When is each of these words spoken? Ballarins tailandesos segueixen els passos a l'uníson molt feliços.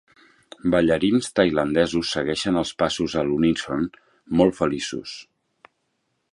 Ballarins 0.75 1.27
tailandesos 1.39 2.15
segueixen 2.17 2.57
els 2.63 2.73
passos 2.81 3.17
a 3.21 3.25
l'uníson 3.29 3.87
molt 4.41 4.61
feliços. 4.63 5.15